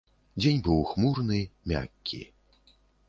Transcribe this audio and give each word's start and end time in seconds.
Дзень 0.43 0.61
быў 0.67 0.79
хмурны, 0.93 1.39
мяккі. 1.73 2.21